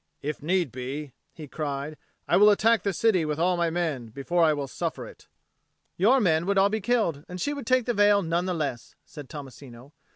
[0.23, 1.95] "If need be," he cried,
[2.27, 5.27] "I will attack the city with all my men, before I will suffer it."
[5.95, 8.95] "Your men would be all killed, and she would take the veil none the less,"
[9.05, 9.93] said Tommasino.